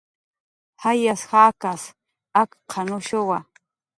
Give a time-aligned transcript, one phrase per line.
[0.81, 1.83] "Jayas jakas
[2.41, 3.37] akq""anushuwa"